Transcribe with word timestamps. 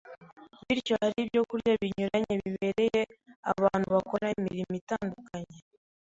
Bityo 0.67 0.93
hariho 1.01 1.21
ibyokurya 1.23 1.73
binyuranye 1.81 2.33
bibereye 2.43 3.01
abantu 3.51 3.87
bakora 3.95 4.25
imirimo 4.37 4.73
itandukanye. 4.81 5.57